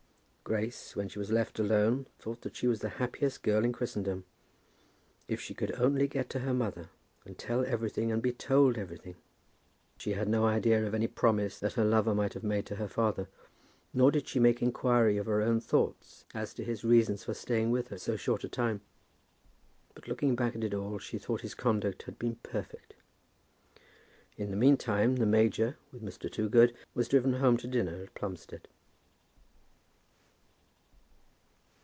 Grace, 0.43 0.97
when 0.97 1.07
she 1.07 1.17
was 1.17 1.31
left 1.31 1.59
alone, 1.59 2.07
thought 2.19 2.41
that 2.41 2.57
she 2.57 2.67
was 2.67 2.81
the 2.81 2.89
happiest 2.99 3.41
girl 3.41 3.63
in 3.63 3.71
Christendom. 3.71 4.25
If 5.29 5.39
she 5.39 5.53
could 5.53 5.71
only 5.79 6.09
get 6.09 6.29
to 6.31 6.39
her 6.39 6.53
mother, 6.53 6.89
and 7.25 7.37
tell 7.37 7.63
everything, 7.63 8.11
and 8.11 8.21
be 8.21 8.33
told 8.33 8.77
everything! 8.77 9.15
She 9.97 10.11
had 10.11 10.27
no 10.27 10.45
idea 10.45 10.85
of 10.85 10.93
any 10.93 11.07
promise 11.07 11.57
that 11.59 11.73
her 11.75 11.85
lover 11.85 12.13
might 12.13 12.33
have 12.33 12.43
made 12.43 12.65
to 12.65 12.75
her 12.75 12.89
father, 12.89 13.29
nor 13.93 14.11
did 14.11 14.27
she 14.27 14.41
make 14.41 14.61
inquiry 14.61 15.15
of 15.15 15.25
her 15.27 15.41
own 15.41 15.61
thoughts 15.61 16.25
as 16.33 16.53
to 16.55 16.65
his 16.65 16.83
reasons 16.83 17.23
for 17.23 17.33
staying 17.33 17.71
with 17.71 17.87
her 17.87 17.97
so 17.97 18.17
short 18.17 18.43
a 18.43 18.49
time; 18.49 18.81
but 19.95 20.05
looking 20.09 20.35
back 20.35 20.53
at 20.53 20.65
it 20.65 20.73
all 20.73 20.97
she 20.99 21.17
thought 21.17 21.39
his 21.41 21.53
conduct 21.55 22.03
had 22.03 22.19
been 22.19 22.35
perfect. 22.37 22.93
In 24.35 24.49
the 24.51 24.57
meantime 24.57 25.15
the 25.15 25.25
major, 25.25 25.77
with 25.93 26.03
Mr. 26.03 26.29
Toogood, 26.29 26.75
was 26.93 27.07
driven 27.07 27.35
home 27.35 27.55
to 27.55 27.67
dinner 27.69 28.01
at 28.03 28.13
Plumstead. 28.15 28.67